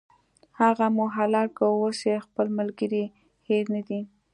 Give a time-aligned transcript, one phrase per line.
[0.59, 3.05] هغه مو حلال کړ، اوس یې خپل ملګری
[3.47, 4.01] هېر نه دی.